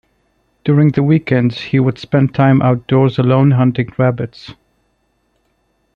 During 0.65 0.91
weekends, 1.05 1.59
he 1.61 1.79
would 1.79 1.99
spend 1.99 2.33
time 2.33 2.59
outdoors 2.63 3.19
alone 3.19 3.51
hunting 3.51 3.93
rabbits. 3.99 4.55